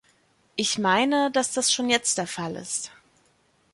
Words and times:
Ich 0.55 0.79
meine, 0.79 1.29
dass 1.29 1.53
das 1.53 1.71
schon 1.71 1.87
jetzt 1.87 2.17
der 2.17 2.25
Fall 2.25 2.55
ist. 2.55 2.89